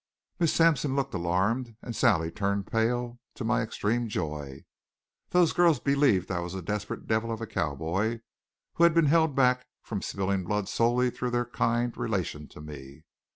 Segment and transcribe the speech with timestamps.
[0.39, 4.65] Miss Sampson looked alarmed and Sally turned pale, to my extreme joy.
[5.29, 8.21] Those girls believed I was a desperate devil of a cowboy,
[8.73, 13.03] who had been held back from spilling blood solely through their kind relation to me.